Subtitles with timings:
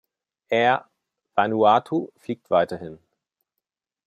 [0.49, 0.89] Air
[1.35, 2.97] Vanuatu fliegt weiterhin.